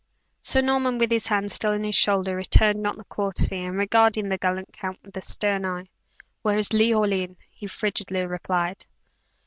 Sir 0.41 0.61
Norman, 0.63 0.97
with 0.97 1.11
his 1.11 1.27
hand 1.27 1.51
still 1.51 1.73
on 1.73 1.83
his 1.83 1.93
shoulder, 1.93 2.35
returned 2.35 2.81
not 2.81 2.97
the 2.97 3.03
courtesy, 3.03 3.57
and 3.63 3.77
regarding 3.77 4.29
the 4.29 4.39
gallant 4.39 4.73
count 4.73 4.97
with 5.03 5.15
a 5.15 5.21
stern 5.21 5.63
eye. 5.63 5.85
"Where 6.41 6.57
is 6.57 6.73
Leoline?" 6.73 7.37
he 7.51 7.67
frigidly 7.67 8.25
repeated. 8.25 8.87